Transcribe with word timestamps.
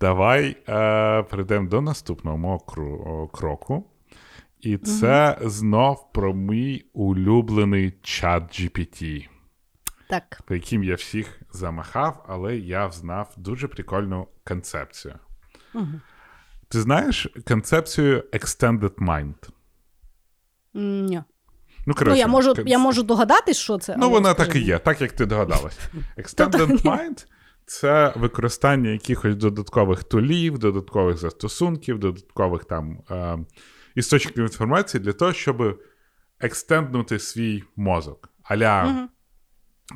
Давай 0.00 0.56
е, 0.68 1.22
перейдемо 1.22 1.68
до 1.68 1.80
наступного 1.80 2.56
кру- 2.58 3.30
кроку. 3.30 3.84
І 4.60 4.76
це 4.78 5.38
знов 5.42 6.12
про 6.12 6.34
мій 6.34 6.84
улюблений 6.92 7.94
чат 8.02 8.42
GPT, 8.60 9.28
Так, 10.08 10.42
по 10.46 10.54
яким 10.54 10.84
я 10.84 10.94
всіх 10.94 11.40
замахав, 11.52 12.24
але 12.28 12.56
я 12.56 12.86
взнав 12.86 13.34
дуже 13.36 13.68
прикольну 13.68 14.28
концепцію. 14.44 15.14
Ти 16.68 16.80
знаєш 16.80 17.26
концепцію 17.48 18.24
Extended 18.32 18.94
Mind? 18.94 19.48
Ні. 20.74 21.22
Ну, 21.86 21.94
коротше, 21.94 22.14
Ну, 22.14 22.16
я 22.20 22.26
можу, 22.26 22.52
кон- 22.52 22.68
я 22.68 22.78
можу 22.78 23.02
догадатись, 23.02 23.56
що 23.56 23.78
це. 23.78 23.96
Ну, 23.98 24.10
вона 24.10 24.30
скажи 24.34 24.46
так 24.52 24.56
і 24.56 24.64
є, 24.64 24.78
так 24.78 25.00
як 25.00 25.12
ти 25.12 25.26
догадалась. 25.26 25.78
Extended 26.16 26.82
Mind 26.82 27.26
це 27.68 28.12
використання 28.16 28.90
якихось 28.90 29.36
додаткових 29.36 30.04
тулів, 30.04 30.58
додаткових 30.58 31.16
застосунків, 31.18 31.98
додаткових 31.98 32.64
там 32.64 32.98
е, 33.10 33.38
істочників 33.94 34.42
інформації 34.42 35.02
для 35.04 35.12
того, 35.12 35.32
щоб 35.32 35.80
екстенднути 36.40 37.18
свій 37.18 37.64
мозок. 37.76 38.30
Аля, 38.42 39.08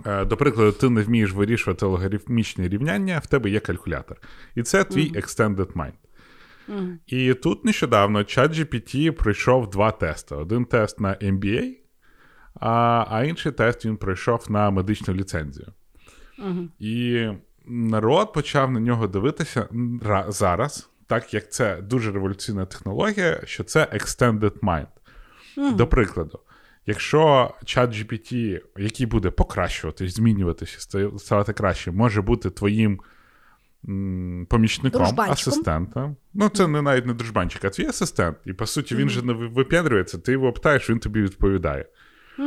е, 0.06 0.25
до 0.25 0.37
прикладу, 0.37 0.73
ти 0.73 0.91
не 0.91 1.03
вмієш 1.03 1.33
вирішувати 1.33 1.87
логарифмічні 1.87 2.69
рівняння, 2.69 3.19
в 3.19 3.27
тебе 3.27 3.51
є 3.51 3.61
калькулятор. 3.61 4.17
І 4.55 4.62
це 4.62 4.84
твій 4.84 5.12
Extended 5.12 5.73
Mind. 5.73 5.92
І 7.07 7.34
тут 7.34 7.64
нещодавно 7.64 8.19
ChatGPT 8.19 9.11
пройшов 9.11 9.70
два 9.70 9.91
тести: 9.91 10.34
один 10.34 10.64
тест 10.64 11.01
на 11.01 11.14
MBA, 11.14 11.70
а, 12.55 13.05
а 13.09 13.25
інший 13.25 13.53
тест 13.53 13.84
він 13.84 13.97
пройшов 13.97 14.51
на 14.51 14.70
медичну 14.70 15.14
ліцензію. 15.14 15.73
І 16.79 17.27
народ 17.67 18.33
почав 18.33 18.71
на 18.71 18.81
нього 18.81 19.07
дивитися 19.07 19.69
зараз, 20.29 20.91
так 21.07 21.35
як 21.35 21.53
це 21.53 21.77
дуже 21.83 22.13
революційна 22.13 22.67
технологія, 22.67 23.41
що 23.45 23.65
це 23.65 23.85
Extended 23.95 24.59
Mind. 24.61 24.87
До 25.77 25.87
прикладу, 25.87 26.39
якщо 26.87 27.55
ChatGPT, 27.65 28.61
який 28.77 29.07
буде 29.07 29.31
покращуватись, 29.31 30.15
змінюватися, 30.15 30.77
ста- 30.79 31.19
ставати 31.19 31.53
краще, 31.53 31.91
може 31.93 32.23
бути 32.23 32.51
твоїм 32.51 33.01
помічником, 34.49 35.03
асистентом. 35.33 36.17
Ну, 36.35 36.49
це 36.49 36.69
не 36.69 36.83
навіть 36.83 37.07
не 37.07 37.15
дружбанчик, 37.15 37.65
а 37.65 37.71
твій 37.71 37.87
асистент. 37.87 38.37
І 38.47 38.53
по 38.53 38.67
суті, 38.67 38.97
він 38.97 39.09
же 39.09 39.23
не 39.23 39.33
ви- 39.33 39.49
випендрюється, 39.49 40.19
ти 40.19 40.33
його 40.33 40.53
питаєш, 40.53 40.91
він 40.91 40.99
тобі 40.99 41.23
відповідає. 41.23 41.87
А, 42.39 42.43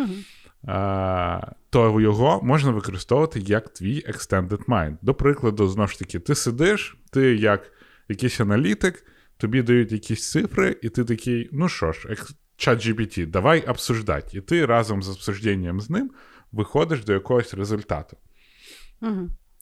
то 1.70 2.02
його 2.02 2.42
можна 2.44 2.72
використовувати 2.72 3.40
як 3.40 3.70
твій 3.70 4.06
extended 4.10 4.66
mind. 4.66 4.98
До 5.02 5.14
прикладу, 5.14 5.68
знову 5.68 5.88
ж 5.88 6.00
таки, 6.00 6.20
ти 6.20 6.36
сидиш, 6.36 6.98
ти 7.12 7.36
як 7.36 7.72
якийсь 8.10 8.40
аналітик, 8.40 9.06
тобі 9.38 9.62
дають 9.62 9.92
якісь 9.92 10.32
цифри, 10.32 10.78
і 10.82 10.90
ти 10.90 11.04
такий, 11.04 11.50
ну 11.52 11.70
що 11.70 11.92
ж, 11.92 12.16
чат 12.58 12.88
GPT, 12.88 13.26
давай 13.26 13.66
обсуждати. 13.66 14.38
І 14.38 14.42
ти 14.42 14.66
разом 14.66 15.04
з 15.04 15.10
обсужденням 15.10 15.82
з 15.82 15.90
ним 15.90 16.12
виходиш 16.52 17.04
до 17.04 17.14
якогось 17.14 17.54
результату, 17.54 18.18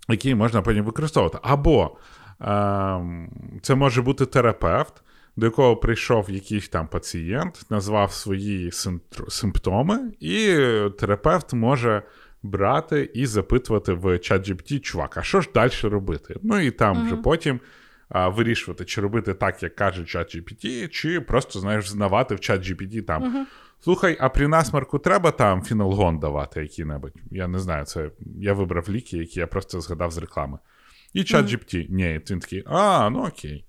який 0.09 0.35
можна 0.35 0.61
потім 0.61 0.85
використовувати. 0.85 1.37
Або 1.41 1.97
ем, 2.39 3.59
це 3.61 3.75
може 3.75 4.01
бути 4.01 4.25
терапевт, 4.25 5.03
до 5.35 5.45
якого 5.45 5.75
прийшов 5.77 6.29
якийсь 6.29 6.69
там 6.69 6.87
пацієнт, 6.87 7.65
назвав 7.69 8.11
свої 8.11 8.71
симптоми, 9.27 10.11
і 10.19 10.57
терапевт 10.99 11.53
може 11.53 12.03
брати 12.43 13.11
і 13.13 13.25
запитувати 13.25 13.93
в 13.93 14.05
ChatGPT, 14.05 14.79
чувак, 14.79 15.17
а 15.17 15.21
що 15.23 15.41
ж 15.41 15.49
далі 15.53 15.71
робити? 15.83 16.35
Ну 16.43 16.59
і 16.59 16.71
там 16.71 17.05
вже 17.05 17.15
потім 17.15 17.59
а, 18.09 18.29
вирішувати, 18.29 18.85
чи 18.85 19.01
робити 19.01 19.33
так, 19.33 19.63
як 19.63 19.75
каже 19.75 20.01
ChatGPT, 20.01 20.87
чи 20.89 21.21
просто, 21.21 21.59
знаєш, 21.59 21.89
знавати 21.89 22.35
в 22.35 22.37
ChatGPT 22.37 23.01
там. 23.01 23.47
Слухай, 23.79 24.17
а 24.19 24.29
при 24.29 24.47
насмарку 24.47 24.99
треба 24.99 25.31
там 25.31 25.61
фіналгон 25.61 26.19
давати 26.19 26.61
який-небудь? 26.61 27.13
Я 27.31 27.47
не 27.47 27.59
знаю, 27.59 27.85
це 27.85 28.11
я 28.39 28.53
вибрав 28.53 28.89
ліки, 28.89 29.17
які 29.17 29.39
я 29.39 29.47
просто 29.47 29.81
згадав 29.81 30.11
з 30.11 30.17
реклами. 30.17 30.57
І 31.13 31.19
ChatGPT, 31.19 31.85
ні, 31.89 32.21
він 32.29 32.39
такий, 32.39 32.63
а, 32.65 33.09
ну 33.09 33.25
окей. 33.25 33.65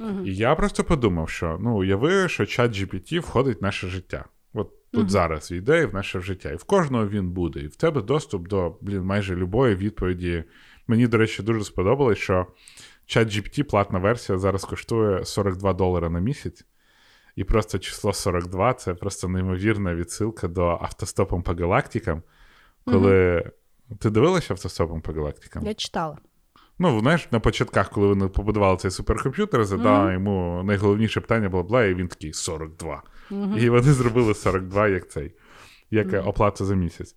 І 0.00 0.34
я 0.34 0.54
просто 0.54 0.84
подумав, 0.84 1.28
що 1.28 1.58
ну, 1.60 1.76
уяви, 1.78 2.28
що 2.28 2.46
чат 2.46 2.72
GPT 2.72 3.20
входить 3.20 3.60
в 3.60 3.62
наше 3.62 3.88
життя. 3.88 4.24
От 4.54 4.90
тут 4.90 5.10
зараз 5.10 5.52
війде 5.52 5.82
і 5.82 5.86
в 5.86 5.94
наше 5.94 6.20
життя. 6.20 6.50
І 6.50 6.56
в 6.56 6.64
кожного 6.64 7.08
він 7.08 7.30
буде. 7.30 7.60
І 7.60 7.66
в 7.66 7.76
тебе 7.76 8.02
доступ 8.02 8.48
до 8.48 8.76
блін, 8.80 9.02
майже 9.02 9.36
любої 9.36 9.74
відповіді. 9.74 10.44
Мені, 10.86 11.06
до 11.06 11.18
речі, 11.18 11.42
дуже 11.42 11.64
сподобалось, 11.64 12.18
що 12.18 12.46
чат 13.06 13.28
GPT, 13.28 13.62
платна 13.62 13.98
версія, 13.98 14.38
зараз 14.38 14.64
коштує 14.64 15.24
42 15.24 15.72
долари 15.72 16.10
на 16.10 16.20
місяць. 16.20 16.64
І 17.36 17.44
просто 17.44 17.78
число 17.78 18.12
42 18.12 18.74
це 18.74 18.94
просто 18.94 19.28
неймовірна 19.28 19.94
відсилка 19.94 20.48
до 20.48 20.66
автостопом 20.66 21.42
по 21.42 21.54
галактикам. 21.54 22.22
Коли. 22.84 23.44
Ти 23.98 24.10
дивилася 24.10 24.54
автостопом 24.54 25.00
по 25.00 25.12
галактикам? 25.12 25.66
Я 25.66 25.74
читала. 25.74 26.18
Ну, 26.78 27.00
знаєш, 27.00 27.28
на 27.32 27.40
початках, 27.40 27.90
коли 27.90 28.06
вони 28.06 28.28
побудували 28.28 28.76
цей 28.76 28.90
суперкомп'ютер, 28.90 29.64
задали 29.64 30.12
йому 30.12 30.62
найголовніше 30.64 31.20
питання 31.20 31.48
бла 31.48 31.62
бла, 31.62 31.84
і 31.84 31.94
він 31.94 32.08
такий 32.08 32.32
42. 32.32 33.02
І 33.58 33.68
вони 33.68 33.92
зробили 33.92 34.34
42 34.34 34.88
як 34.88 35.10
цей, 35.10 35.32
як 35.90 36.12
е, 36.12 36.20
оплата 36.20 36.64
за 36.64 36.74
місяць. 36.74 37.16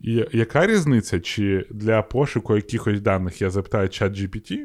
І 0.00 0.26
яка 0.32 0.66
різниця, 0.66 1.20
чи 1.20 1.66
для 1.70 2.02
пошуку 2.02 2.56
якихось 2.56 3.00
даних 3.00 3.42
я 3.42 3.50
запитаю 3.50 3.88
чат 3.88 4.12
GPT, 4.12 4.58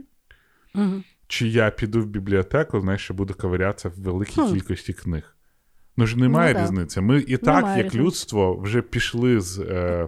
чи 1.27 1.47
я 1.47 1.71
піду 1.71 2.01
в 2.01 2.05
бібліотеку, 2.05 2.79
знаєш, 2.79 3.01
що 3.01 3.13
буду 3.13 3.33
ковирятися 3.33 3.89
в 3.89 4.01
великій 4.01 4.41
кількості 4.53 4.93
книг? 4.93 5.35
Ну 5.97 6.07
ж 6.07 6.19
немає 6.19 6.53
Ну, 6.53 6.61
різниці. 6.61 7.01
Ми 7.01 7.19
і 7.27 7.37
так, 7.37 7.55
Немає 7.55 7.77
як 7.77 7.85
різниці. 7.85 8.05
людство, 8.05 8.57
вже 8.57 8.81
пішли 8.81 9.39
з 9.41 9.59
е, 9.59 10.07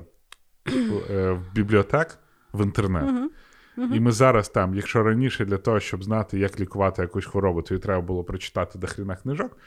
е, 1.10 1.32
в 1.32 1.54
бібліотек 1.54 2.20
в 2.54 2.64
інтернет. 2.64 3.32
І 3.78 4.00
ми 4.00 4.12
зараз 4.12 4.50
там, 4.50 4.76
якщо 4.76 5.04
раніше 5.04 5.46
для 5.46 5.58
того, 5.58 5.80
щоб 5.80 6.04
знати, 6.04 6.40
як 6.40 6.60
лікувати 6.60 7.02
якусь 7.02 7.26
хворобу, 7.26 7.62
тобі 7.62 7.82
треба 7.82 8.02
було 8.02 8.24
прочитати 8.24 8.80
до 8.80 8.88
хріна 8.88 9.16
книжок, 9.16 9.58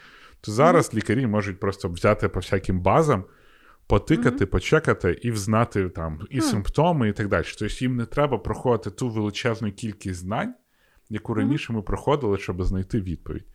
то 0.40 0.52
зараз 0.52 0.94
лікарі 0.94 1.26
можуть 1.26 1.60
просто 1.60 1.88
взяти 1.88 2.28
по 2.28 2.40
всяким 2.40 2.80
базам, 2.80 3.24
потикати, 3.86 4.46
почекати 4.46 5.18
і 5.22 5.30
взнати 5.30 5.88
там 5.88 6.20
і 6.30 6.40
симптоми, 6.40 7.08
і 7.08 7.12
так 7.12 7.28
далі. 7.28 7.44
Тобто 7.58 7.74
їм 7.84 7.96
не 7.96 8.06
треба 8.06 8.38
проходити 8.38 8.90
ту 8.90 9.08
величезну 9.08 9.72
кількість 9.72 10.20
знань, 10.20 10.54
яку 11.10 11.34
раніше 11.34 11.72
ми 11.72 11.82
проходили, 11.82 12.38
щоб 12.38 12.62
знайти 12.62 13.00
відповідь. 13.00 13.46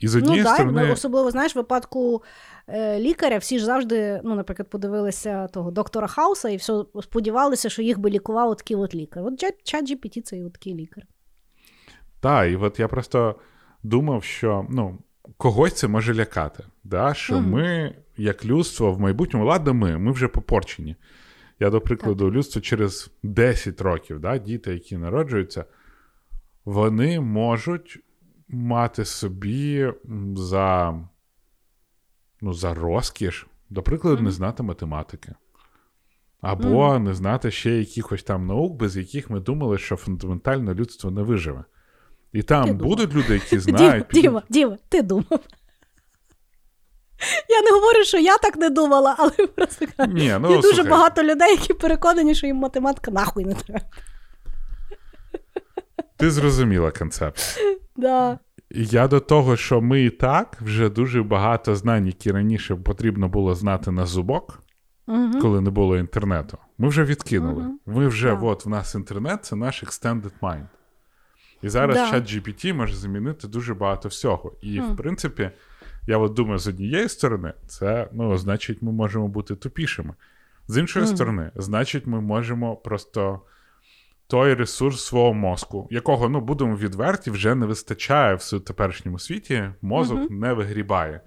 І 0.00 0.08
з 0.08 0.16
однієї 0.16 0.42
ну, 0.42 0.54
сторони. 0.54 0.82
так, 0.82 0.92
особливо, 0.92 1.30
знаєш, 1.30 1.54
в 1.54 1.58
випадку 1.58 2.22
е, 2.68 3.00
лікаря 3.00 3.38
всі 3.38 3.58
ж 3.58 3.64
завжди, 3.64 4.20
ну, 4.24 4.34
наприклад, 4.34 4.70
подивилися 4.70 5.46
того 5.46 5.70
доктора 5.70 6.06
Хауса 6.06 6.48
і 6.48 6.56
все 6.56 6.84
сподівалися, 7.02 7.68
що 7.68 7.82
їх 7.82 7.98
би 7.98 8.10
лікував 8.10 8.56
такий 8.56 8.76
от 8.76 8.94
лікар. 8.94 9.24
От 9.26 9.40
чат 9.64 9.90
GPT 9.90 10.22
це 10.22 10.36
і 10.38 10.44
от 10.44 10.52
такий 10.52 10.74
лікар. 10.74 11.04
Так, 12.20 12.52
і 12.52 12.56
от 12.56 12.80
я 12.80 12.88
просто 12.88 13.34
думав, 13.82 14.24
що 14.24 14.66
ну, 14.70 14.98
когось 15.36 15.74
це 15.74 15.88
може 15.88 16.14
лякати. 16.14 16.64
Да? 16.84 17.14
Що 17.14 17.40
ми, 17.40 17.94
як 18.16 18.44
людство, 18.44 18.92
в 18.92 19.00
майбутньому, 19.00 19.46
ладно, 19.46 19.74
ми, 19.74 19.98
ми 19.98 20.12
вже 20.12 20.28
попорчені. 20.28 20.96
Я, 21.60 21.70
до 21.70 21.80
прикладу, 21.80 22.30
людство 22.30 22.60
через 22.60 23.10
10 23.22 23.80
років, 23.80 24.20
да, 24.20 24.38
діти, 24.38 24.72
які 24.72 24.96
народжуються, 24.96 25.64
вони 26.64 27.20
можуть 27.20 27.98
мати 28.48 29.04
собі 29.04 29.92
за, 30.36 30.94
ну, 32.40 32.52
за 32.52 32.74
розкіш, 32.74 33.46
до 33.70 33.82
прикладу, 33.82 34.22
не 34.22 34.30
знати 34.30 34.62
математики. 34.62 35.34
Або 36.40 36.98
не 36.98 37.14
знати 37.14 37.50
ще 37.50 37.70
якихось 37.70 38.22
там 38.22 38.46
наук, 38.46 38.72
без 38.76 38.96
яких 38.96 39.30
ми 39.30 39.40
думали, 39.40 39.78
що 39.78 39.96
фундаментально 39.96 40.74
людство 40.74 41.10
не 41.10 41.22
виживе. 41.22 41.64
І 42.32 42.42
там 42.42 42.64
Ти 42.64 42.72
думав. 42.72 42.88
будуть 42.88 43.14
люди, 43.14 43.34
які 43.34 43.56
Діма, 43.58 43.78
знають. 43.78 44.08
підуть- 44.08 44.22
Діма, 44.22 44.42
Діма, 44.48 44.76
ти 44.88 45.02
думав. 45.02 45.40
Я 47.48 47.62
не 47.62 47.70
говорю, 47.70 48.04
що 48.04 48.18
я 48.18 48.38
так 48.38 48.56
не 48.56 48.70
думала, 48.70 49.16
але 49.18 49.30
просто 49.56 49.86
кажу, 49.96 50.12
Ні, 50.12 50.36
ну, 50.40 50.50
є 50.50 50.56
дуже 50.56 50.74
слухай. 50.74 50.90
багато 50.90 51.22
людей, 51.22 51.50
які 51.50 51.74
переконані, 51.74 52.34
що 52.34 52.46
їм 52.46 52.56
математика 52.56 53.10
нахуй 53.10 53.44
не 53.44 53.54
треба. 53.54 53.80
Ти 56.16 56.30
зрозуміла 56.30 56.90
концепт. 56.90 57.40
Да. 58.06 58.38
я 58.70 59.08
до 59.08 59.20
того, 59.20 59.56
що 59.56 59.80
ми 59.80 60.02
і 60.02 60.10
так 60.10 60.56
вже 60.60 60.88
дуже 60.88 61.22
багато 61.22 61.76
знань, 61.76 62.06
які 62.06 62.32
раніше 62.32 62.76
потрібно 62.76 63.28
було 63.28 63.54
знати 63.54 63.90
на 63.90 64.06
зубок, 64.06 64.62
угу. 65.06 65.40
коли 65.40 65.60
не 65.60 65.70
було 65.70 65.96
інтернету. 65.96 66.58
Ми 66.78 66.88
вже 66.88 67.04
відкинули. 67.04 67.62
Угу. 67.62 67.78
Ми 67.86 68.08
вже, 68.08 68.30
да. 68.30 68.40
от 68.40 68.66
в 68.66 68.68
нас 68.68 68.94
інтернет 68.94 69.44
це 69.44 69.56
наш 69.56 69.84
extended 69.84 70.32
mind. 70.42 70.66
І 71.62 71.68
зараз 71.68 71.96
да. 71.96 72.10
чат 72.10 72.24
GPT 72.24 72.74
може 72.74 72.94
замінити 72.94 73.48
дуже 73.48 73.74
багато 73.74 74.08
всього. 74.08 74.52
І, 74.62 74.80
mm. 74.80 74.92
в 74.92 74.96
принципі, 74.96 75.50
я 76.06 76.18
от 76.18 76.32
думаю, 76.32 76.58
з 76.58 76.68
однієї 76.68 77.08
сторони, 77.08 77.52
це 77.66 78.08
ну, 78.12 78.38
значить, 78.38 78.82
ми 78.82 78.92
можемо 78.92 79.28
бути 79.28 79.54
тупішими. 79.54 80.14
З 80.68 80.78
іншої 80.78 81.06
mm. 81.06 81.14
сторони, 81.14 81.50
значить, 81.54 82.06
ми 82.06 82.20
можемо 82.20 82.76
просто 82.76 83.40
той 84.26 84.54
ресурс 84.54 85.04
свого 85.04 85.34
мозку, 85.34 85.88
якого, 85.90 86.28
ну, 86.28 86.40
будемо 86.40 86.76
відверті, 86.76 87.30
вже 87.30 87.54
не 87.54 87.66
вистачає 87.66 88.34
в 88.34 88.60
теперішньому 88.60 89.18
світі, 89.18 89.70
мозок 89.82 90.18
mm-hmm. 90.18 90.30
не 90.30 90.52
вигрібає. 90.52 91.20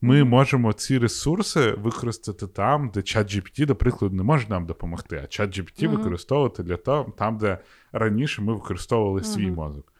Ми 0.00 0.24
можемо 0.24 0.72
ці 0.72 0.98
ресурси 0.98 1.70
використати 1.70 2.46
там, 2.46 2.90
де 2.94 3.02
чат 3.02 3.34
GPT, 3.34 3.66
до 3.66 3.76
прикладу, 3.76 4.16
не 4.16 4.22
може 4.22 4.46
нам 4.48 4.66
допомогти, 4.66 5.20
а 5.24 5.26
чат 5.26 5.58
GPT 5.58 5.82
mm-hmm. 5.82 5.96
використовувати 5.96 6.62
для 6.62 6.76
того, 6.76 7.12
там, 7.18 7.38
де 7.38 7.58
раніше 7.92 8.42
ми 8.42 8.54
використовували 8.54 9.24
свій 9.24 9.46
mm-hmm. 9.46 9.54
мозок. 9.54 9.92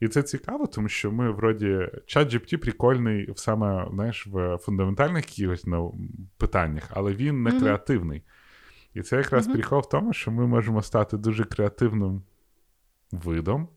І 0.00 0.08
це 0.08 0.22
цікаво, 0.22 0.66
тому 0.66 0.88
що 0.88 1.12
ми, 1.12 1.30
вроді, 1.30 1.88
чат 2.06 2.34
GPT 2.34 2.56
прикольний 2.56 3.32
саме 3.36 3.88
знаєш, 3.92 4.26
в 4.26 4.56
фундаментальних 4.56 5.38
якихось 5.38 5.66
ну, 5.66 5.94
питаннях, 6.36 6.90
але 6.90 7.12
він 7.12 7.42
не 7.42 7.60
креативний. 7.60 8.22
І 8.94 9.02
це 9.02 9.16
якраз 9.16 9.46
прикол 9.46 9.80
в 9.80 9.88
тому, 9.88 10.12
що 10.12 10.30
ми 10.30 10.46
можемо 10.46 10.82
стати 10.82 11.16
дуже 11.16 11.44
креативним 11.44 12.22
видом, 13.12 13.68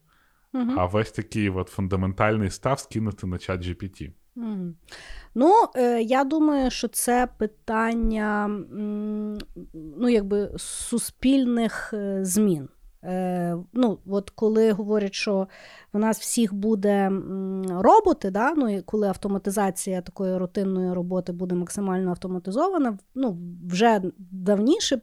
а 0.53 0.85
весь 0.85 1.12
такий 1.12 1.50
от 1.50 1.69
фундаментальний 1.69 2.50
став 2.50 2.79
скинути 2.79 3.27
на 3.27 3.38
чат 3.38 3.62
GPT. 3.62 4.12
Mm. 4.38 4.73
Ну, 5.35 5.65
е, 5.75 6.01
я 6.01 6.23
думаю, 6.23 6.71
що 6.71 6.88
це 6.88 7.27
питання 7.38 8.47
ну, 9.73 10.09
якби 10.09 10.51
суспільних 10.57 11.94
е, 11.94 12.25
змін. 12.25 12.69
Е, 13.05 13.57
ну, 13.73 13.97
от 14.07 14.29
Коли 14.29 14.71
говорять, 14.71 15.13
що 15.13 15.47
в 15.93 15.99
нас 15.99 16.19
всіх 16.19 16.53
буде 16.53 17.11
роботи, 17.69 18.31
да? 18.31 18.53
ну, 18.53 18.69
і 18.69 18.81
коли 18.81 19.07
автоматизація 19.07 20.01
такої 20.01 20.37
рутинної 20.37 20.93
роботи 20.93 21.31
буде 21.31 21.55
максимально 21.55 22.09
автоматизована, 22.09 22.97
ну, 23.15 23.37
вже 23.69 24.01
давніше 24.17 25.01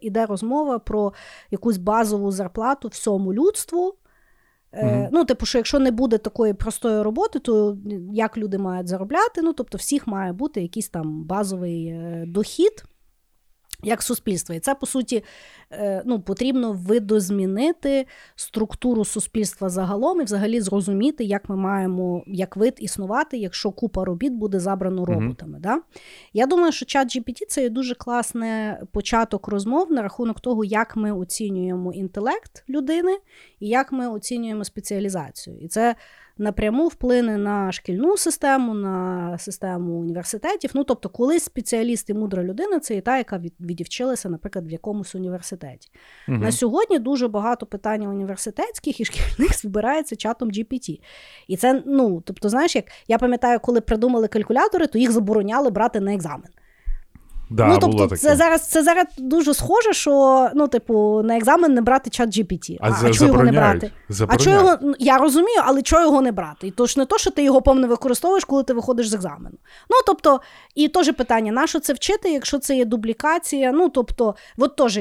іде 0.00 0.26
розмова 0.26 0.78
про 0.78 1.12
якусь 1.50 1.78
базову 1.78 2.30
зарплату 2.30 2.88
всьому 2.88 3.34
людству. 3.34 3.94
Угу. 4.72 5.08
Ну, 5.12 5.24
типу, 5.24 5.46
що 5.46 5.58
якщо 5.58 5.78
не 5.78 5.90
буде 5.90 6.18
такої 6.18 6.54
простої 6.54 7.02
роботи, 7.02 7.38
то 7.38 7.76
як 8.12 8.38
люди 8.38 8.58
мають 8.58 8.88
заробляти? 8.88 9.42
Ну, 9.42 9.52
тобто, 9.52 9.78
всіх 9.78 10.06
має 10.06 10.32
бути 10.32 10.62
якийсь 10.62 10.88
там 10.88 11.24
базовий 11.24 11.86
е, 11.86 12.24
дохід 12.26 12.84
як 13.82 14.02
суспільство. 14.02 14.54
І 14.54 14.60
це, 14.60 14.74
по 14.74 14.86
суті, 14.86 15.24
е, 15.72 16.02
ну, 16.06 16.20
потрібно 16.20 16.72
видозмінити 16.72 18.06
структуру 18.36 19.04
суспільства 19.04 19.68
загалом 19.68 20.20
і 20.20 20.24
взагалі 20.24 20.60
зрозуміти, 20.60 21.24
як 21.24 21.48
ми 21.48 21.56
маємо 21.56 22.22
як 22.26 22.56
вид 22.56 22.74
існувати, 22.78 23.38
якщо 23.38 23.70
купа 23.70 24.04
робіт 24.04 24.32
буде 24.32 24.60
забрано 24.60 25.04
роботами. 25.04 25.58
Mm-hmm. 25.58 25.60
Да? 25.60 25.80
Я 26.32 26.46
думаю, 26.46 26.72
що 26.72 26.86
чат 26.86 27.16
GPT 27.16 27.40
це 27.48 27.62
є 27.62 27.70
дуже 27.70 27.94
класний 27.94 28.72
початок 28.92 29.48
розмов 29.48 29.92
на 29.92 30.02
рахунок 30.02 30.40
того, 30.40 30.64
як 30.64 30.96
ми 30.96 31.12
оцінюємо 31.12 31.92
інтелект 31.92 32.64
людини 32.68 33.18
і 33.60 33.68
як 33.68 33.92
ми 33.92 34.08
оцінюємо 34.08 34.64
спеціалізацію. 34.64 35.58
І 35.58 35.68
це 35.68 35.94
напряму 36.38 36.88
вплине 36.88 37.36
на 37.36 37.72
шкільну 37.72 38.16
систему, 38.16 38.74
на 38.74 39.38
систему 39.38 39.92
університетів. 39.92 40.70
Ну, 40.74 40.84
тобто, 40.84 41.08
колись 41.08 41.44
спеціаліст 41.44 42.10
і 42.10 42.14
мудра 42.14 42.44
людина 42.44 42.80
це 42.80 42.96
і 42.96 43.00
та, 43.00 43.18
яка 43.18 43.42
відівчилася, 43.60 44.28
наприклад, 44.28 44.66
в 44.66 44.70
якомусь 44.70 45.14
університеті. 45.14 45.90
Угу. 46.28 46.38
На 46.38 46.52
сьогодні 46.52 46.98
дуже 46.98 47.28
багато 47.28 47.66
питань 47.66 48.06
університетських 48.06 49.00
і 49.00 49.04
шкільних 49.04 49.58
збирається 49.62 50.16
чатом 50.16 50.50
GPT. 50.50 51.00
І 51.48 51.56
це, 51.56 51.82
ну, 51.86 52.22
тобто, 52.24 52.48
знаєш, 52.48 52.76
як 52.76 52.84
я 53.08 53.18
пам'ятаю, 53.18 53.60
коли 53.60 53.80
придумали 53.80 54.28
калькулятори, 54.28 54.86
то 54.86 54.98
їх 54.98 55.10
забороняли 55.10 55.70
брати 55.70 56.00
на 56.00 56.14
екзамен. 56.14 56.48
Да, 57.50 57.66
ну, 57.66 57.78
тобто, 57.80 57.96
було 57.96 58.08
таке. 58.08 58.20
це 58.20 58.36
зараз 58.36 58.68
це 58.68 58.82
зараз 58.82 59.06
дуже 59.18 59.54
схоже, 59.54 59.92
що 59.92 60.48
ну, 60.54 60.68
типу, 60.68 61.22
на 61.24 61.36
екзамен 61.36 61.74
не 61.74 61.80
брати 61.80 62.10
чат 62.10 62.28
GPT. 62.28 62.76
А, 62.80 62.90
а, 62.90 62.96
а 63.04 63.10
чого 63.10 63.30
його 63.30 63.42
не 63.42 63.52
брати? 63.52 63.90
А 64.28 64.36
чого 64.36 64.56
його 64.56 64.76
ну, 64.82 64.94
я 64.98 65.18
розумію, 65.18 65.62
але 65.64 65.82
чого 65.82 66.02
його 66.02 66.20
не 66.20 66.32
брати? 66.32 66.66
І 66.66 66.70
то 66.70 66.86
ж 66.86 66.98
не 66.98 67.04
то, 67.04 67.18
що 67.18 67.30
ти 67.30 67.42
його 67.42 67.62
повно 67.62 67.88
використовуєш, 67.88 68.44
коли 68.44 68.62
ти 68.62 68.72
виходиш 68.72 69.08
з 69.08 69.14
екзамену. 69.14 69.58
Ну 69.90 69.96
тобто, 70.06 70.40
і 70.74 70.88
теж 70.88 71.12
питання: 71.12 71.52
на 71.52 71.66
що 71.66 71.80
це 71.80 71.92
вчити, 71.92 72.32
якщо 72.32 72.58
це 72.58 72.76
є 72.76 72.84
дублікація? 72.84 73.72
Ну 73.72 73.88
тобто, 73.88 74.34
от 74.58 74.76
теж 74.76 75.00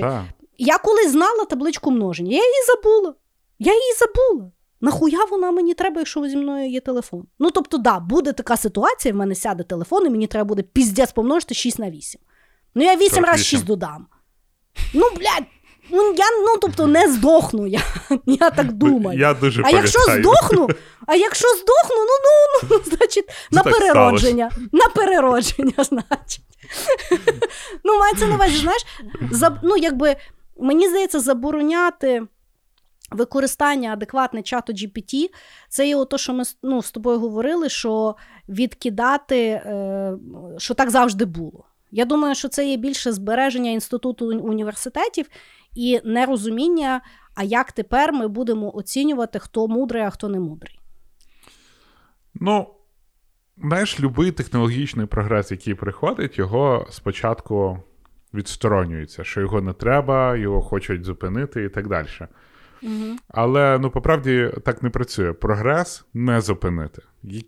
я 0.58 0.78
коли 0.78 1.10
знала 1.10 1.46
табличку 1.46 1.92
множення, 1.92 2.32
я 2.32 2.38
її 2.38 2.64
забула. 2.68 3.14
Я 3.60 3.74
її 3.74 3.94
забула. 4.00 4.52
Нахуя 4.82 5.26
вона 5.32 5.52
мені 5.52 5.74
треба, 5.74 6.02
якщо 6.02 6.28
зі 6.28 6.38
мною 6.38 6.70
є 6.70 6.80
телефон? 6.80 7.24
Ну 7.40 7.52
тобто, 7.52 7.78
да, 7.78 8.00
буде 8.00 8.34
така 8.34 8.58
ситуація, 8.58 9.14
в 9.14 9.18
мене 9.18 9.36
сяде 9.36 9.64
телефон, 9.64 10.06
і 10.06 10.10
мені 10.10 10.28
треба 10.28 10.46
буде 10.46 10.62
піздець 10.62 11.12
помножити 11.12 11.54
6 11.54 11.80
на 11.80 11.90
8. 11.90 12.22
Ну, 12.76 12.84
я 12.84 12.96
вісім 12.96 13.26
разів 13.26 13.46
шість 13.46 13.66
додам. 13.66 14.08
Ну, 14.94 15.10
блядь, 15.16 15.48
ну 15.90 16.14
я 16.18 16.26
ну, 16.46 16.58
тобто 16.62 16.88
не 16.88 17.12
здохну, 17.12 17.68
я 17.68 17.82
я 18.26 18.50
так 18.50 18.74
думаю. 18.74 19.20
Я 19.20 19.34
дуже 19.34 19.62
А 19.66 19.70
якщо 19.70 20.00
здохну, 20.00 20.68
а 21.08 21.16
якщо 21.16 21.48
здохну, 21.48 21.96
ну 21.96 22.18
ну, 22.24 22.70
ну 22.70 22.98
значить, 22.98 23.26
на 23.52 23.64
переродження. 23.64 24.52
На 24.72 24.90
переродження, 24.90 25.74
значить. 25.84 26.44
Ну, 27.84 28.00
мається 28.00 28.28
на 28.28 28.36
увазі, 28.36 28.58
знаєш, 28.58 28.86
за, 29.32 29.60
ну, 29.64 29.78
якби, 29.78 30.16
мені 30.60 30.90
здається, 30.90 31.20
забороняти. 31.20 32.24
Використання 33.12 33.94
адекватне 33.94 34.42
чату 34.42 34.74
GPT, 34.74 35.30
це 35.70 35.88
є 35.88 36.06
те, 36.06 36.18
що 36.18 36.34
ми 36.34 36.44
ну, 36.64 36.84
з 36.84 36.92
тобою 36.92 37.20
говорили, 37.20 37.70
що 37.70 38.16
відкидати, 38.50 39.38
е, 39.38 40.14
що 40.58 40.74
так 40.74 40.90
завжди 40.90 41.26
було. 41.26 41.66
Я 41.92 42.06
думаю, 42.06 42.36
що 42.36 42.50
це 42.50 42.70
є 42.70 42.78
більше 42.78 43.12
збереження 43.12 43.72
інституту 43.72 44.40
університетів 44.40 45.26
і 45.76 46.00
нерозуміння, 46.04 47.02
а 47.36 47.44
як 47.44 47.72
тепер 47.72 48.14
ми 48.14 48.28
будемо 48.28 48.76
оцінювати, 48.76 49.40
хто 49.40 49.68
мудрий, 49.68 50.04
а 50.04 50.10
хто 50.10 50.30
не 50.30 50.40
мудрий. 50.40 50.80
Ну, 52.34 52.68
знаєш, 53.58 54.00
будь-який 54.00 54.32
технологічний 54.32 55.06
прогрес, 55.06 55.52
який 55.52 55.74
приходить, 55.74 56.38
його 56.38 56.88
спочатку 56.90 57.84
відсторонюється, 58.34 59.24
що 59.24 59.42
його 59.42 59.62
не 59.62 59.74
треба, 59.74 60.36
його 60.36 60.62
хочуть 60.62 61.04
зупинити 61.04 61.64
і 61.64 61.70
так 61.70 61.88
далі. 61.88 62.08
Угу. 62.84 63.18
Але 63.28 63.80
ну, 63.80 63.90
по 63.90 64.02
правді 64.02 64.52
так 64.66 64.84
не 64.84 64.90
працює. 64.90 65.34
Прогрес 65.34 66.06
не 66.14 66.42
зупинити. 66.42 67.02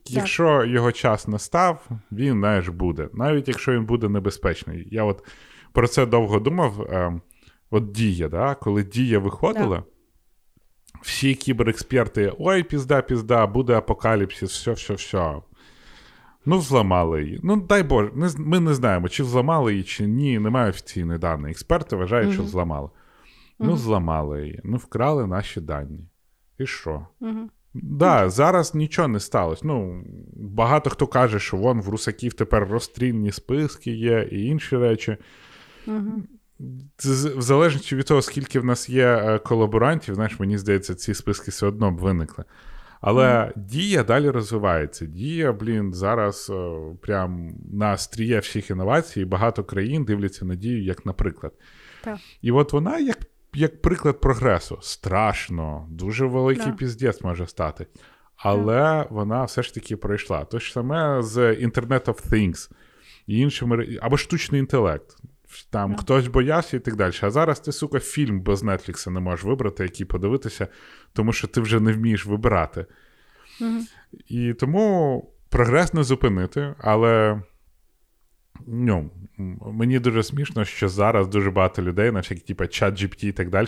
Якщо 0.05 0.65
його 0.65 0.91
час 0.91 1.27
настав, 1.27 1.89
він 2.11 2.33
знаєш, 2.33 2.67
буде. 2.67 3.09
Навіть 3.13 3.47
якщо 3.47 3.71
він 3.71 3.85
буде 3.85 4.09
небезпечний. 4.09 4.87
Я 4.91 5.03
от 5.03 5.23
про 5.71 5.87
це 5.87 6.05
довго 6.05 6.39
думав. 6.39 6.81
Е, 6.81 7.19
от 7.71 7.91
дія, 7.91 8.29
да? 8.29 8.55
коли 8.55 8.83
дія 8.83 9.19
виходила, 9.19 9.77
так. 9.77 9.85
всі 11.01 11.35
кіберексперти: 11.35 12.33
ой, 12.39 12.63
пізда, 12.63 13.01
пізда, 13.01 13.47
буде 13.47 13.73
апокаліпсис, 13.73 14.51
все, 14.51 14.71
все, 14.71 14.93
все. 14.93 15.35
Ну, 16.45 16.61
зламали 16.61 17.23
її. 17.23 17.39
Ну, 17.43 17.55
дай 17.55 17.83
Боже, 17.83 18.11
ми 18.37 18.59
не 18.59 18.73
знаємо, 18.73 19.09
чи 19.09 19.23
зламали 19.23 19.71
її, 19.71 19.83
чи 19.83 20.07
ні. 20.07 20.39
Немає 20.39 20.69
офіційних 20.69 21.19
даних. 21.19 21.51
Експерти 21.51 21.95
вважають, 21.95 22.29
mm 22.29 22.33
що 22.33 22.43
зламали. 22.43 22.89
Ну, 23.59 23.77
зламали 23.77 24.41
її, 24.41 24.61
ну, 24.63 24.77
вкрали 24.77 25.27
наші 25.27 25.61
дані. 25.61 26.05
І 26.57 26.65
що? 26.65 27.07
Угу. 27.19 27.49
Да, 27.73 28.29
зараз 28.29 28.75
нічого 28.75 29.07
не 29.07 29.19
сталося. 29.19 29.61
Ну, 29.65 30.03
Багато 30.35 30.89
хто 30.89 31.07
каже, 31.07 31.39
що 31.39 31.57
вон 31.57 31.81
в 31.81 31.89
русаків 31.89 32.33
тепер 32.33 32.67
розстрільні 32.67 33.31
списки 33.31 33.91
є 33.91 34.27
і 34.31 34.45
інші 34.45 34.77
речі. 34.77 35.17
Угу. 35.87 36.23
В 36.99 37.41
залежності 37.41 37.95
від 37.95 38.05
того, 38.05 38.21
скільки 38.21 38.59
в 38.59 38.65
нас 38.65 38.89
є 38.89 39.07
е, 39.07 39.39
колаборантів, 39.39 40.15
знаєш, 40.15 40.39
мені 40.39 40.57
здається, 40.57 40.95
ці 40.95 41.13
списки 41.13 41.51
все 41.51 41.65
одно 41.65 41.91
б 41.91 41.97
виникли. 41.97 42.43
Але 43.01 43.25
mm. 43.25 43.51
дія 43.55 44.03
далі 44.03 44.29
розвивається. 44.29 45.05
Дія, 45.05 45.53
блін, 45.53 45.93
зараз 45.93 46.49
о, 46.49 46.91
е, 46.93 46.97
прям 47.01 47.55
на 47.73 47.97
стріє 47.97 48.39
всіх 48.39 48.69
інновацій, 48.69 49.21
і 49.21 49.25
багато 49.25 49.63
країн 49.63 50.05
дивляться 50.05 50.45
на 50.45 50.55
дію, 50.55 50.83
як 50.83 51.05
наприклад. 51.05 51.53
Так. 52.03 52.17
І 52.41 52.51
от 52.51 52.73
вона, 52.73 52.99
як 52.99 53.17
як 53.53 53.81
приклад 53.81 54.21
прогресу. 54.21 54.77
Страшно, 54.81 55.87
дуже 55.89 56.25
великий 56.25 56.71
yeah. 56.71 56.75
піздець 56.75 57.21
може 57.21 57.47
стати. 57.47 57.87
Але 58.35 58.81
yeah. 58.81 59.07
вона 59.09 59.43
все 59.43 59.63
ж 59.63 59.73
таки 59.73 59.97
пройшла. 59.97 60.45
То 60.45 60.59
ж 60.59 60.71
саме 60.71 61.21
з 61.21 61.37
Internet 61.37 62.05
of 62.05 62.29
Things 62.29 62.71
і 63.27 63.39
іншими, 63.39 63.97
або 64.01 64.17
штучний 64.17 64.59
інтелект. 64.59 65.17
Там 65.69 65.93
yeah. 65.93 65.97
хтось 65.97 66.27
боявся 66.27 66.77
і 66.77 66.79
так 66.79 66.95
далі. 66.95 67.13
А 67.21 67.29
зараз 67.29 67.59
ти, 67.59 67.71
сука, 67.71 67.99
фільм 67.99 68.41
без 68.41 68.63
Нетфлікса 68.63 69.11
не 69.11 69.19
можеш 69.19 69.45
вибрати, 69.45 69.83
який 69.83 70.05
подивитися, 70.05 70.67
тому 71.13 71.33
що 71.33 71.47
ти 71.47 71.61
вже 71.61 71.79
не 71.79 71.93
вмієш 71.93 72.25
вибирати. 72.25 72.85
Угу. 73.61 73.79
І 74.27 74.53
тому 74.53 75.23
прогрес 75.49 75.93
не 75.93 76.03
зупинити, 76.03 76.75
але 76.79 77.41
ну, 78.67 79.09
мені 79.71 79.99
дуже 79.99 80.23
смішно, 80.23 80.65
що 80.65 80.89
зараз 80.89 81.27
дуже 81.27 81.51
багато 81.51 81.81
людей, 81.81 82.11
наче 82.11 82.35
типу, 82.35 82.67
чат 82.67 83.01
GPT 83.01 83.25
і 83.25 83.31
так 83.31 83.49
далі, 83.49 83.67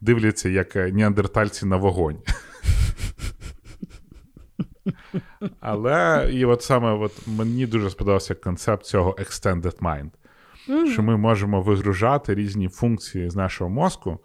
дивляться 0.00 0.48
як 0.48 0.74
неандертальці 0.74 1.66
на 1.66 1.76
вогонь. 1.76 2.18
Але 5.60 6.28
і 6.32 6.44
от 6.44 6.62
саме 6.62 6.92
от 6.92 7.12
мені 7.26 7.66
дуже 7.66 7.90
сподобався 7.90 8.34
концепт 8.34 8.84
цього 8.84 9.12
Extended 9.12 9.78
Mind. 9.78 10.10
Mm-hmm. 10.68 10.92
Що 10.92 11.02
ми 11.02 11.16
можемо 11.16 11.62
вигружати 11.62 12.34
різні 12.34 12.68
функції 12.68 13.30
з 13.30 13.36
нашого 13.36 13.70
мозку. 13.70 14.18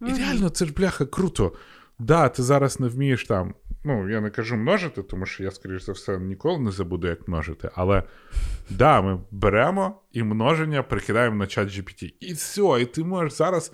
І 0.00 0.12
реально, 0.18 0.48
це 0.48 0.64
ж 0.66 0.72
бляха 0.72 1.06
круто. 1.06 1.52
Да, 1.98 2.28
ти 2.28 2.42
зараз 2.42 2.80
не 2.80 2.88
вмієш 2.88 3.24
там. 3.24 3.54
Ну, 3.84 4.10
я 4.10 4.20
не 4.20 4.30
кажу 4.30 4.56
множити, 4.56 5.02
тому 5.02 5.26
що 5.26 5.44
я, 5.44 5.50
скоріш 5.50 5.82
за 5.82 5.92
все, 5.92 6.18
ніколи 6.18 6.58
не 6.58 6.70
забуду, 6.70 7.08
як 7.08 7.28
множити. 7.28 7.70
Але 7.74 8.02
да, 8.70 9.02
ми 9.02 9.20
беремо 9.30 10.00
і 10.12 10.22
множення 10.22 10.82
прикидаємо 10.82 11.36
на 11.36 11.46
чат 11.46 11.68
GPT. 11.68 12.14
І 12.20 12.32
все, 12.32 12.78
і 12.80 12.84
ти 12.84 13.04
можеш 13.04 13.32
зараз, 13.32 13.72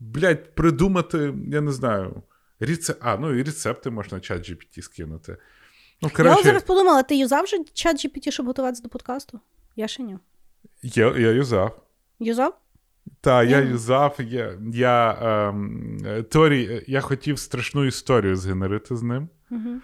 блядь, 0.00 0.54
придумати, 0.54 1.34
я 1.48 1.60
не 1.60 1.72
знаю, 1.72 2.22
рецепт. 2.60 3.00
А, 3.02 3.16
ну 3.16 3.34
і 3.34 3.42
рецепти 3.42 3.90
можна 3.90 4.20
чат 4.20 4.50
GPT 4.50 4.82
скинути. 4.82 5.36
Ну, 6.02 6.10
коротше... 6.16 6.38
Я 6.38 6.44
зараз 6.44 6.62
подумала, 6.62 7.02
ти 7.02 7.16
юзав 7.16 7.44
вже 7.44 7.56
чат 7.72 7.96
GPT, 7.96 8.30
щоб 8.30 8.46
готуватися 8.46 8.82
до 8.82 8.88
подкасту? 8.88 9.40
Я 9.76 9.88
ще 9.88 10.02
ні. 10.02 10.18
Я 10.82 11.16
я 11.16 11.30
юзав. 11.30 11.82
Юзав? 12.18 12.60
Так, 13.20 13.48
я 13.48 13.58
юзав. 13.58 14.16
Я 14.18 14.58
я, 14.72 15.18
ем, 15.22 16.24
Торі, 16.30 16.84
я 16.86 17.00
хотів 17.00 17.38
страшну 17.38 17.84
історію 17.84 18.36
згенерити 18.36 18.96
з 18.96 19.02
ним. 19.02 19.28
Угу. 19.50 19.80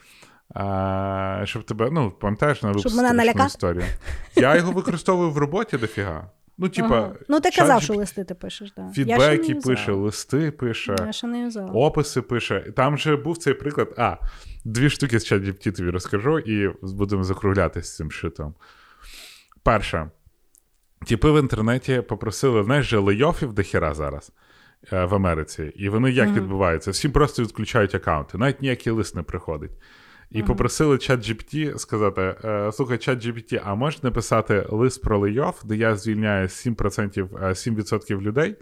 А, 0.55 1.43
Щоб 1.45 1.65
тебе, 1.65 1.89
ну, 1.93 2.11
пам'ятаєш, 2.11 2.62
на 2.62 2.79
Щоб 2.79 2.95
мене 2.95 3.35
історію. 3.47 3.85
Я 4.37 4.57
його 4.57 4.73
використовую 4.73 5.31
в 5.31 5.39
роботі 5.39 5.77
дофіга. 5.77 6.31
Ну, 6.62 6.69
типа, 6.69 6.99
ага. 6.99 7.15
ну, 7.29 7.41
ти 7.41 7.50
казав, 7.50 7.83
що 7.83 7.95
листи 7.95 8.25
ти 8.25 8.35
пишеш, 8.35 8.71
так. 8.71 8.93
Фідбеки 8.93 9.55
пише, 9.55 9.93
листи 9.93 10.50
пише, 10.50 10.97
я 11.07 11.12
ще 11.12 11.27
не 11.27 11.50
описи 11.73 12.23
пише. 12.23 12.61
Там 12.77 12.99
же 12.99 13.17
був 13.17 13.39
цей 13.39 13.55
приклад. 13.55 13.95
А, 13.97 14.17
дві 14.65 14.91
штуки 14.91 15.21
з 15.21 15.33
ChatGPT 15.33 15.73
тобі 15.73 15.91
розкажу, 15.91 16.39
і 16.39 16.75
будемо 16.83 17.25
закруглятися 17.25 17.89
з 17.89 17.97
цим 17.97 18.11
шитом. 18.11 18.55
Перше, 19.62 20.11
типи 21.07 21.30
в 21.30 21.40
інтернеті 21.40 22.02
попросили, 22.09 22.64
знаєш, 22.64 22.87
же 22.87 22.99
лейофів 22.99 23.52
до 23.52 23.62
хіра 23.62 23.95
зараз 23.95 24.33
е, 24.92 25.04
в 25.04 25.14
Америці. 25.14 25.73
І 25.76 25.88
вони 25.88 26.11
як 26.11 26.28
mm-hmm. 26.28 26.35
відбуваються? 26.35 26.90
Всі 26.90 27.09
просто 27.09 27.42
відключають 27.42 27.95
аккаунти, 27.95 28.38
навіть 28.38 28.62
ніякий 28.62 28.92
лист 28.92 29.16
не 29.16 29.23
приходить. 29.23 29.73
І 30.30 30.42
uh-huh. 30.42 30.47
попросили 30.47 30.99
чат 30.99 31.21
GPT 31.21 31.78
сказати: 31.78 32.35
«Е, 32.45 32.73
слухай, 32.73 32.99
чат 32.99 33.26
GPT, 33.26 33.61
а 33.64 33.75
можеш 33.75 34.02
написати 34.02 34.66
лист 34.69 35.02
про 35.02 35.19
лейоф, 35.19 35.64
де 35.64 35.76
я 35.76 35.97
звільняю 35.97 36.47
7%, 36.47 37.28
7% 37.28 38.19
е, 38.19 38.21
людей, 38.21 38.57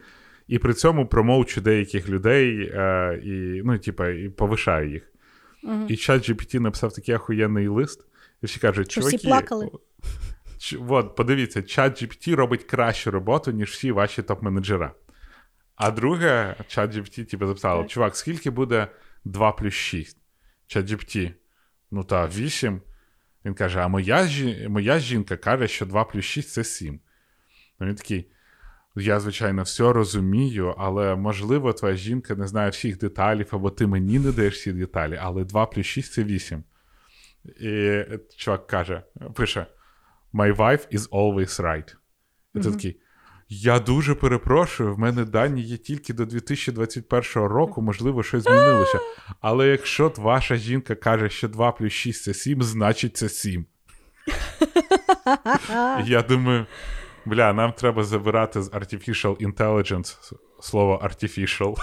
і 0.46 0.58
при 0.58 0.74
цьому 0.74 1.06
промовчу 1.06 1.60
деяких 1.60 2.08
людей 2.08 2.70
е, 2.74 3.20
і 3.24 3.62
ну, 3.64 3.78
типа, 3.78 4.08
і 4.08 4.28
повишаю 4.28 4.90
їх. 4.90 5.02
Uh-huh. 5.64 5.86
І 5.88 5.96
чат 5.96 6.30
GPT 6.30 6.60
написав 6.60 6.92
такий 6.92 7.14
охуєнний 7.14 7.68
лист, 7.68 8.06
і 8.42 8.46
всі 8.46 8.60
кажуть, 8.60 8.90
чуваки, 8.90 9.16
всі 9.16 9.26
плакали. 9.26 9.70
От, 10.88 11.16
подивіться, 11.16 11.62
чат 11.62 12.02
GPT 12.02 12.34
робить 12.34 12.64
кращу 12.64 13.10
роботу, 13.10 13.52
ніж 13.52 13.70
всі 13.70 13.92
ваші 13.92 14.22
топ-менеджера. 14.22 14.90
А 15.76 15.90
друге, 15.90 16.54
чат 16.66 16.94
GPT 16.94 17.24
типу, 17.24 17.46
записало: 17.46 17.84
чувак, 17.84 18.16
скільки 18.16 18.50
буде 18.50 18.88
2 19.24 19.52
плюс 19.52 19.74
6? 19.74 20.16
Чат 20.66 20.90
GPT, 20.90 21.32
ну 21.90 22.04
та 22.04 22.26
8. 22.26 22.80
Він 23.44 23.54
каже: 23.54 23.80
а 23.80 23.88
моя 23.88 24.28
моя 24.68 24.98
жінка 24.98 25.36
каже, 25.36 25.68
що 25.68 25.86
2 25.86 26.04
плюс 26.04 26.24
6 26.24 26.50
це 26.50 26.64
7. 26.64 27.00
Ну, 27.80 27.86
він 27.86 27.94
такий. 27.94 28.30
Я, 28.96 29.20
звичайно, 29.20 29.62
все 29.62 29.92
розумію, 29.92 30.74
але 30.78 31.16
можливо, 31.16 31.72
твоя 31.72 31.96
жінка 31.96 32.34
не 32.34 32.46
знає 32.46 32.70
всіх 32.70 32.98
деталів, 32.98 33.48
або 33.50 33.70
ти 33.70 33.86
мені 33.86 34.18
не 34.18 34.32
даєш 34.32 34.54
всі 34.54 34.72
деталі, 34.72 35.18
але 35.22 35.44
2 35.44 35.66
плюс 35.66 35.86
6 35.86 36.12
це 36.12 36.24
8. 36.24 36.64
І 37.60 38.02
чувак 38.36 38.66
каже, 38.66 39.02
пише: 39.34 39.66
My 40.34 40.56
wife 40.56 40.94
is 40.94 41.08
always 41.08 41.60
right. 41.60 41.94
І 42.54 42.60
ти 42.60 42.70
такий. 42.70 43.00
Я 43.50 43.78
дуже 43.78 44.14
перепрошую, 44.14 44.94
в 44.94 44.98
мене 44.98 45.24
дані 45.24 45.62
є 45.62 45.76
тільки 45.76 46.12
до 46.14 46.24
2021 46.24 47.48
року, 47.48 47.82
можливо, 47.82 48.22
щось 48.22 48.42
змінилося. 48.42 48.98
Але 49.40 49.68
якщо 49.68 50.12
ваша 50.16 50.56
жінка 50.56 50.94
каже, 50.94 51.28
що 51.28 51.48
2 51.48 51.72
плюс 51.72 51.92
6 51.92 52.22
це 52.22 52.34
7, 52.34 52.62
значить 52.62 53.16
це 53.16 53.28
7. 53.28 53.66
Я 56.04 56.22
думаю, 56.22 56.66
бля, 57.24 57.52
нам 57.52 57.72
треба 57.72 58.04
забирати 58.04 58.62
з 58.62 58.70
Artificial 58.70 59.52
Intelligence 59.52 60.32
слово 60.60 61.00
artificial. 61.04 61.74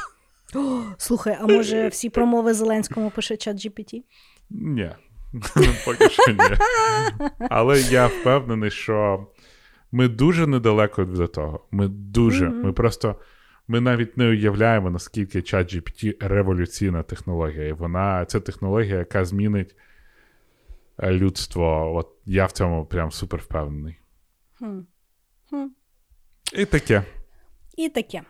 Слухай, 0.98 1.38
а 1.42 1.48
може 1.48 1.88
всі 1.88 2.10
промови 2.10 2.54
Зеленському 2.54 3.10
пише 3.10 3.38
чат 3.38 3.58
GPT? 3.58 4.04
Ні. 4.50 4.92
Поки 5.86 6.10
що 6.10 6.32
ні. 6.32 6.58
Але 7.50 7.82
я 7.82 8.08
впевнений, 8.08 8.72
що 8.72 9.28
ми 9.92 10.08
дуже 10.08 10.48
недалеко 10.48 11.06
від 11.06 11.32
того. 11.32 11.68
Ми 11.72 11.88
дуже. 11.88 12.48
Mm-hmm. 12.48 12.64
Ми 12.64 12.74
просто 12.74 13.16
ми 13.68 13.82
навіть 13.82 14.18
не 14.18 14.30
уявляємо, 14.30 14.90
наскільки 14.90 15.42
чат 15.42 15.74
GPT 15.74 16.28
революційна 16.28 17.04
технологія. 17.04 17.68
І 17.68 17.74
вона 17.74 18.26
це 18.26 18.40
технологія, 18.40 18.98
яка 18.98 19.26
змінить 19.26 19.76
е, 21.00 21.12
людство. 21.12 21.96
От 21.96 22.08
я 22.26 22.46
в 22.46 22.52
цьому 22.52 22.86
прям 22.86 23.12
супер 23.12 23.40
впевнений. 23.40 24.00
Mm-hmm. 24.62 25.68
І 26.54 26.66
таке. 26.66 27.04
І 27.78 27.90
таке. 27.90 28.22